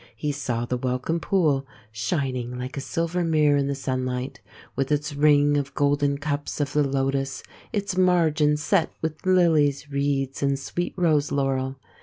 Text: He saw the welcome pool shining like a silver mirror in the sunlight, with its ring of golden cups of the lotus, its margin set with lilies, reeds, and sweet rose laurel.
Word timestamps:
He 0.15 0.31
saw 0.31 0.65
the 0.65 0.77
welcome 0.77 1.19
pool 1.19 1.67
shining 1.91 2.57
like 2.57 2.75
a 2.75 2.81
silver 2.81 3.23
mirror 3.23 3.55
in 3.55 3.67
the 3.67 3.75
sunlight, 3.75 4.41
with 4.75 4.91
its 4.91 5.13
ring 5.13 5.57
of 5.57 5.75
golden 5.75 6.17
cups 6.17 6.59
of 6.59 6.73
the 6.73 6.81
lotus, 6.81 7.43
its 7.71 7.95
margin 7.95 8.57
set 8.57 8.91
with 9.03 9.23
lilies, 9.27 9.91
reeds, 9.91 10.41
and 10.41 10.57
sweet 10.57 10.93
rose 10.97 11.31
laurel. 11.31 11.75